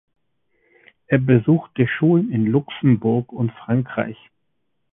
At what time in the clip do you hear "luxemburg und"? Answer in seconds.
2.47-3.51